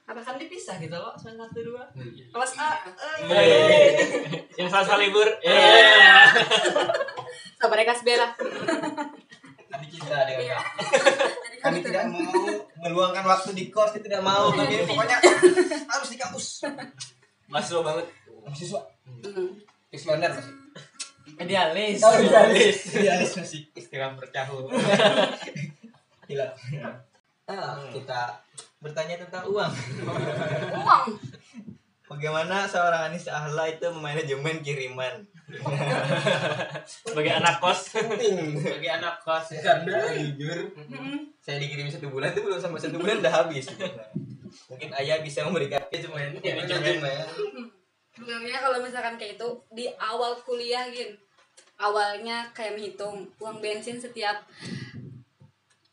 [0.07, 1.83] Apa kan dipisah gitu loh semester satu dua.
[1.93, 2.25] Iya.
[2.33, 2.69] kelas A
[4.57, 5.27] yang salah libur.
[7.57, 8.29] Sabar ya Kak Bella.
[9.67, 10.97] kami cinta dengan kami
[11.61, 12.23] kami tidak mau
[12.81, 14.49] meluangkan waktu di kos tidak mau.
[14.53, 15.17] Kami pokoknya
[15.91, 16.65] harus di kampus.
[17.51, 18.05] Masuk banget.
[18.43, 18.81] Mahasiswa.
[19.07, 19.51] Hmm.
[19.91, 20.55] visioner masih.
[21.37, 21.99] Idealis.
[22.03, 22.77] Oh idealis.
[22.97, 23.61] Idealis masih.
[23.75, 24.67] Istilah bercahul
[26.27, 26.47] gila.
[27.47, 28.35] Ah, kita
[28.81, 29.73] bertanya tentang uang.
[30.81, 31.05] Uang.
[32.07, 35.27] bagaimana seorang Anis Ahla itu manajemen kiriman?
[36.87, 37.95] Sebagai anak kos.
[37.99, 39.59] Sebagai anak kos.
[39.59, 40.71] Karena jujur.
[41.43, 43.67] Saya dikirim satu bulan itu belum sampai satu bulan udah habis.
[44.71, 46.39] Mungkin ayah bisa memberikan manajemen.
[46.39, 46.95] Manajemen
[48.17, 51.13] Sebenarnya kalau misalkan kayak itu di awal kuliah gin.
[51.77, 54.41] Awalnya kayak menghitung uang bensin setiap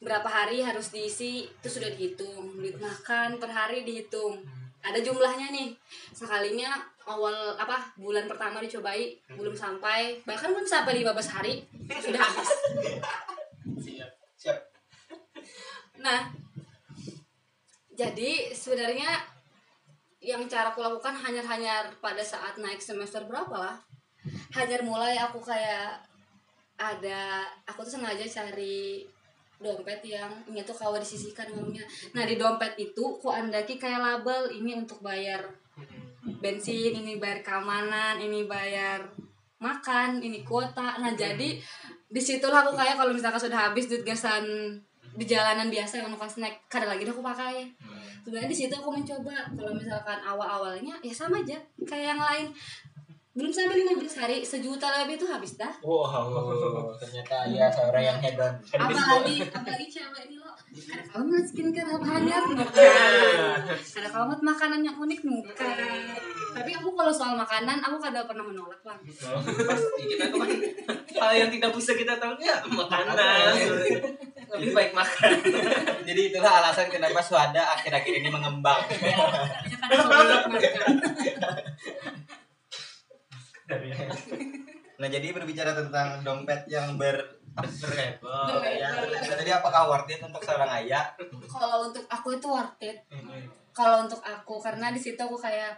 [0.05, 2.61] berapa hari harus diisi itu sudah dihitung.
[2.61, 4.45] Duit makan per hari dihitung.
[4.85, 5.73] Ada jumlahnya nih.
[6.13, 6.77] Sekalinya
[7.09, 11.65] awal apa bulan pertama dicobai belum sampai bahkan belum sampai 15 hari
[12.01, 12.51] sudah habis.
[14.41, 14.61] siap
[16.05, 16.29] Nah,
[17.97, 19.09] jadi sebenarnya
[20.21, 23.77] yang cara aku lakukan hanya-hanya pada saat naik semester berapa lah.
[24.53, 26.01] Hanya mulai aku kayak
[26.77, 29.05] ada aku tuh sengaja cari
[29.65, 31.81] dompet yang ini tuh kalau disisihkan uangnya.
[32.13, 35.41] Nah di dompet itu kok andaki kayak label ini untuk bayar
[36.45, 39.01] bensin, ini bayar keamanan, ini bayar
[39.57, 41.01] makan, ini kuota.
[41.01, 41.57] Nah jadi
[42.05, 44.45] di situlah aku kayak kalau misalkan sudah habis duit gasan
[45.15, 47.73] di jalanan biasa yang nukas snack kada lagi aku pakai.
[48.25, 49.49] Sebenarnya di situ aku mencoba.
[49.57, 51.57] Kalau misalkan awal awalnya ya sama aja
[51.89, 52.47] kayak yang lain
[53.35, 55.75] belum sampai 15 hari sejuta lebih itu habis dah.
[55.83, 61.43] Wow oh ternyata ayah seorang yang hedon apalagi apalagi cewek ini loh kada kamu mau
[61.43, 62.07] skincare apa
[62.55, 62.59] bukan
[63.75, 65.77] kada kamu makanan yang unik bukan.
[66.55, 70.03] Tapi aku kalau soal makanan aku kada pernah menolak lah pasti.
[70.15, 70.51] Kita tuh kan
[71.19, 73.51] hal yang tidak bisa kita tahu ya makanan.
[74.55, 75.31] Lebih baik makan.
[76.07, 78.79] Jadi itulah alasan kenapa Swada akhir-akhir ini mengembang.
[79.91, 80.95] Kalau makan.
[84.95, 87.19] Nah, jadi berbicara tentang dompet yang ber
[87.55, 88.91] ya,
[89.27, 91.11] jadi apakah worth it untuk seorang ayah?
[91.51, 93.03] Kalau untuk aku itu worth it.
[93.75, 95.75] Kalau untuk aku karena di situ aku kayak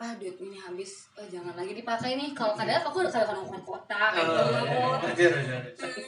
[0.00, 2.30] ah duit ini habis oh, jangan lagi dipakai nih.
[2.30, 5.26] Kalau kadang aku udah kadang kadang kuota gitu.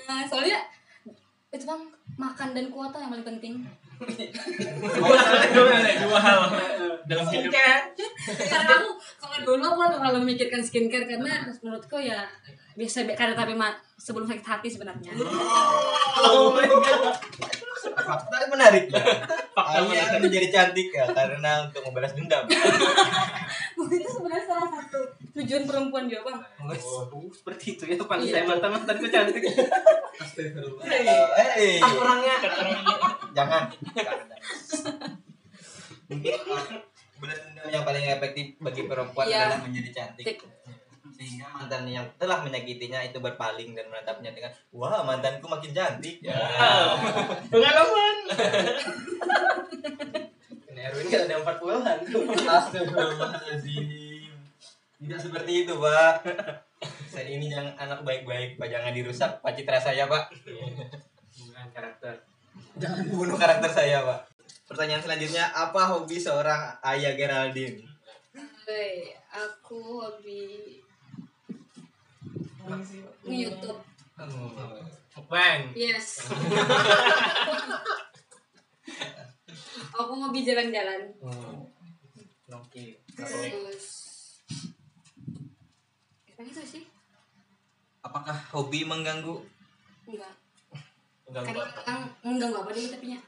[0.06, 0.58] Nah, soalnya
[1.52, 1.82] itu bang
[2.16, 3.54] makan dan kuota yang paling penting
[6.02, 6.40] dua hal
[7.06, 7.52] dalam hidup.
[8.26, 12.26] Karena aku kalau dulu aku terlalu memikirkan skincare karena menurutku ya
[12.72, 13.52] biasa karena tapi
[14.00, 15.12] sebelum sakit hati sebenarnya.
[17.82, 18.88] Fakta menarik.
[19.52, 22.46] Ayah menjadi cantik ya karena untuk membalas dendam.
[23.92, 25.04] itu sebenarnya salah satu
[25.36, 26.40] tujuan perempuan juga bang.
[26.64, 29.44] Oh, seperti itu ya pantas saya mantan mantanku cantik.
[31.52, 32.36] Eh, ah orangnya
[33.32, 33.68] jangan.
[36.08, 36.32] Mungkin
[37.22, 39.54] dendam yang paling efektif bagi perempuan Iya.
[39.54, 40.26] adalah menjadi cantik.
[40.26, 40.38] Tik.
[41.12, 46.18] Sehingga mantan yang telah menyakitinya itu berpaling dan menatapnya dengan wah mantanku makin cantik.
[46.18, 46.34] Ya.
[47.52, 48.16] pengalaman
[50.72, 51.98] ini Erwin kan ada empat puluhan
[52.48, 54.32] Astagfirullahaladzim.
[55.02, 56.14] Tidak seperti itu, Pak.
[57.10, 58.70] Saya ini yang anak baik-baik, Pak.
[58.70, 60.30] Jangan dirusak Pak citra saya, Pak.
[61.32, 62.31] bukan karakter
[62.80, 64.20] Jangan bunuh karakter saya, Pak.
[64.64, 67.84] Pertanyaan selanjutnya, apa hobi seorang ayah Geraldine?
[68.64, 70.80] Hei, aku hobi
[73.28, 73.80] nge-youtube.
[75.28, 75.72] Bang.
[75.72, 76.24] Yes.
[79.92, 81.08] Aku hobi jalan-jalan.
[82.52, 83.00] Oke.
[83.16, 83.84] Terus
[86.32, 86.84] Emang itu sih?
[88.04, 89.40] Apakah hobi mengganggu?
[90.02, 90.41] enggak
[91.32, 91.80] mengganggu kadang apa?
[91.80, 93.20] kadang mengganggu apa deh tapi nya?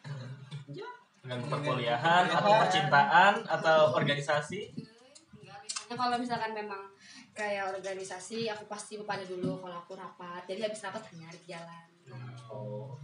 [1.24, 4.60] Mengganggu perkuliahan atau percintaan atau organisasi?
[5.40, 6.82] Enggak biasanya kalau misalkan memang
[7.32, 10.44] kayak organisasi aku pasti pada dulu kalau aku rapat.
[10.44, 11.84] Jadi habis rapat hanya di jalan.
[12.52, 13.00] Oh.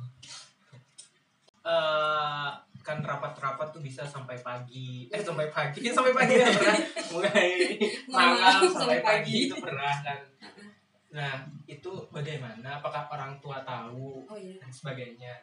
[1.64, 2.48] Eh
[2.80, 5.08] kan rapat-rapat tuh bisa sampai pagi.
[5.08, 6.36] Eh sampai pagi sampai pagi.
[6.36, 6.76] Ya pernah
[7.08, 7.52] mulai
[8.12, 10.20] malam sampai pagi itu pernah kan
[11.10, 12.78] nah itu bagaimana?
[12.78, 14.22] Apakah orang tua tahu?
[14.30, 14.58] Oh iya.
[14.62, 15.34] Dan sebagainya.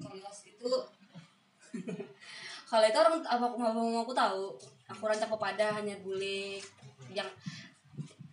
[0.00, 0.72] Kalau itu.
[2.66, 4.56] Kalau itu orang apa aku mau aku tahu?
[4.90, 6.58] Aku rancang kepada hanya bule.
[7.14, 7.30] Yang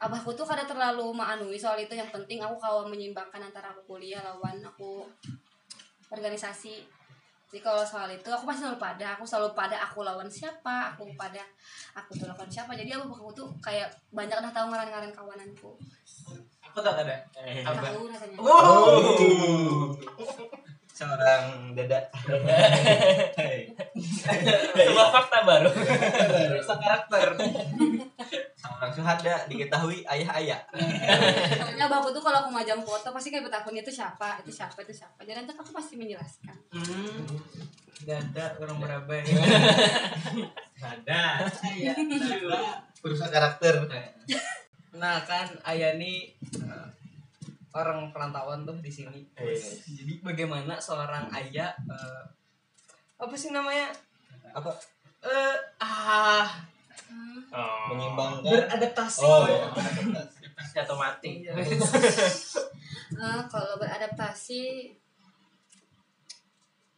[0.02, 1.94] abahku tuh kada terlalu maanui soal itu.
[1.94, 5.06] Yang penting aku kawan menyeimbangkan antara aku kuliah lawan aku
[6.10, 6.82] organisasi.
[7.54, 9.06] Jadi kalau soal itu aku pasti selalu pada.
[9.14, 11.46] Aku selalu pada aku lawan siapa aku pada
[11.94, 12.74] aku tuh lawan siapa.
[12.74, 15.78] Jadi aku aku tuh kayak banyak dah tahu ngaran-ngaran kawananku
[16.74, 17.86] aku tak ada eh, Apa?
[17.86, 19.94] tahu rasanya Oh.
[20.94, 22.06] Seorang dada.
[24.78, 25.70] sebuah fakta baru
[26.54, 27.34] rusak karakter
[28.54, 30.62] Seorang suhada diketahui ayah-ayah.
[30.70, 34.94] Soalnya abahku tuh kalau aku majang foto pasti kayak bertakun itu siapa, itu siapa, itu
[34.94, 35.18] siapa.
[35.26, 36.56] Jadi nanti aku pasti menjelaskan.
[36.74, 37.26] hmm.
[38.06, 39.22] Dada orang berabai.
[40.84, 41.22] ada
[43.02, 43.90] Perusahaan karakter.
[44.94, 46.30] Nah kan ayah nih
[46.62, 46.88] eh,
[47.74, 49.26] orang perantauan tuh di sini.
[49.38, 49.58] Eh.
[49.90, 52.24] Jadi bagaimana seorang ayah eh,
[53.18, 53.90] apa sih namanya?
[54.54, 54.70] Apa?
[55.26, 56.46] Eh ah
[57.54, 57.86] oh.
[57.94, 58.44] Menyimbangkan.
[58.46, 59.26] beradaptasi.
[59.26, 59.70] Oh, ya.
[60.54, 61.54] pasti atau mati Iya.
[63.14, 64.90] Eh, kalau beradaptasi,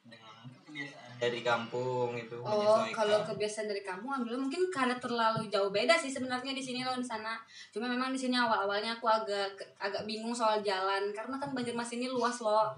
[0.07, 2.95] Dengan kebiasaan dari kampung itu oh menyesuaikan.
[2.95, 6.99] kalau kebiasaan dari kamu ambil mungkin karena terlalu jauh beda sih sebenarnya di sini loh
[6.99, 7.39] di sana.
[7.71, 12.03] Cuma memang di sini awal awalnya aku agak agak bingung soal jalan karena kan Banjarmasin
[12.03, 12.75] ini luas loh.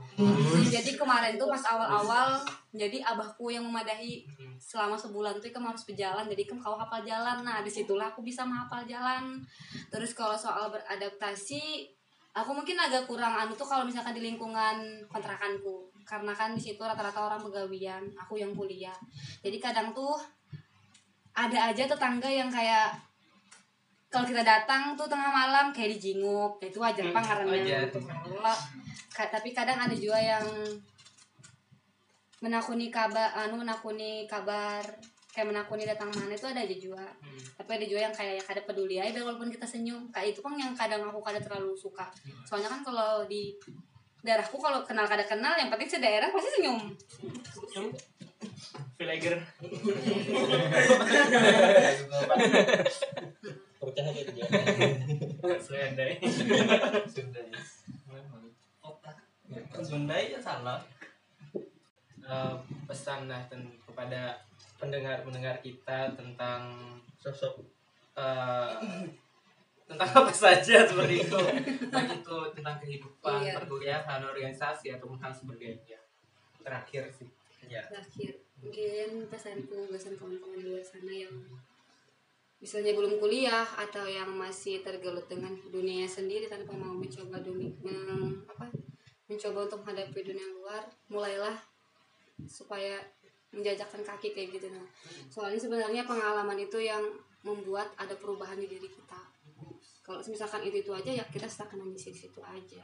[0.70, 2.30] Jadi kemarin tuh pas awal awal
[2.78, 4.28] jadi abahku yang memadahi
[4.62, 8.22] selama sebulan tuh kamu harus berjalan jadi kamu kau hafal jalan nah di situlah aku
[8.22, 9.42] bisa menghafal jalan
[9.90, 11.90] terus kalau soal beradaptasi
[12.38, 16.80] aku mungkin agak kurang anu tuh kalau misalkan di lingkungan kontrakanku karena kan di situ
[16.80, 18.96] rata-rata orang begawian aku yang kuliah.
[19.44, 20.16] Jadi kadang tuh
[21.36, 22.96] ada aja tetangga yang kayak
[24.08, 28.54] kalau kita datang tuh tengah malam kayak dijinguk itu wajar Hmm, pak karena
[29.28, 30.46] tapi kadang ada juga yang
[32.40, 34.80] menakuni kabar anu menakuni kabar
[35.34, 37.06] kayak menakuni datang mana itu ada aja juga.
[37.22, 37.38] Hmm.
[37.62, 40.10] tapi ada juga yang kayak kada peduli aja walaupun kita senyum.
[40.10, 42.10] Kayak itu kan yang kadang aku kada terlalu suka.
[42.48, 43.54] Soalnya kan kalau di
[44.28, 46.78] daerahku kalau kenal kada kenal yang penting sedaerah pasti senyum.
[49.00, 49.40] Villager.
[53.78, 54.46] Percaya gitu ya.
[62.28, 63.48] eh, pesan lah
[63.88, 64.44] kepada
[64.76, 66.76] pendengar-pendengar kita tentang
[67.24, 67.64] sosok.
[68.18, 68.74] eh,
[69.88, 71.40] tentang apa saja seperti itu.
[71.96, 73.54] Baik itu tentang kehidupan Iya.
[73.56, 76.00] perkuliahan organisasi ataupun hal sebagainya
[76.60, 77.28] terakhir sih.
[77.66, 78.36] Ya terakhir.
[78.58, 81.32] Mungkin pesanku pesan kawan-kawan di luar sana yang
[82.58, 88.42] misalnya belum kuliah atau yang masih tergelut dengan dunia sendiri tanpa mau mencoba dunia men-
[88.50, 88.66] apa
[89.30, 91.54] mencoba untuk menghadapi dunia luar mulailah
[92.50, 92.98] supaya
[93.54, 94.82] menjajakan kaki kayak gitu nah
[95.30, 97.06] soalnya sebenarnya pengalaman itu yang
[97.46, 99.22] membuat ada perubahan di diri kita
[100.08, 102.80] kalau misalkan itu itu aja ya kita stagnan di situ aja.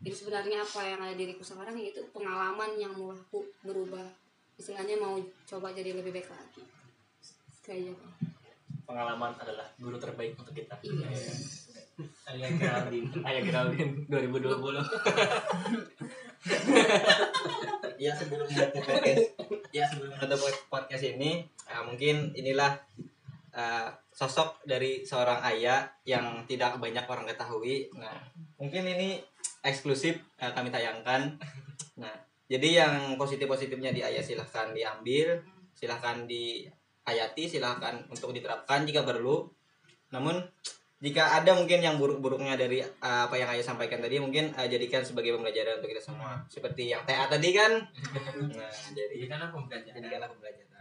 [0.00, 4.08] Jadi sebenarnya apa yang ada di diriku sekarang yaitu pengalaman yang mau aku berubah.
[4.56, 6.64] Istilahnya mau coba jadi lebih baik lagi.
[7.60, 8.06] Kayak gitu.
[8.88, 10.80] Pengalaman adalah guru terbaik untuk kita.
[10.80, 11.04] Iya.
[12.32, 13.12] Ayah Geraldine.
[13.28, 14.80] Ayah Geraldine 2020
[18.04, 19.24] ya sebelum menutup podcast.
[19.72, 22.76] Ya sebelum menutup podcast ini eh, mungkin inilah
[23.54, 27.88] eh, sosok dari seorang ayah yang tidak banyak orang ketahui.
[27.94, 28.14] Nah
[28.58, 29.22] mungkin ini
[29.62, 31.38] eksklusif eh, kami tayangkan.
[31.96, 32.14] Nah
[32.50, 35.40] jadi yang positif positifnya di ayah silahkan diambil
[35.74, 39.48] silahkan diayati silahkan untuk diterapkan jika perlu.
[40.12, 40.38] Namun
[41.04, 45.04] jika ada mungkin yang buruk-buruknya dari uh, apa yang ayah sampaikan tadi mungkin uh, jadikan
[45.04, 46.40] sebagai pembelajaran untuk kita semua.
[46.48, 47.76] Seperti yang TA tadi kan?
[48.56, 50.73] Nah jadi jadi kan aku belajar jadikanlah pembelajaran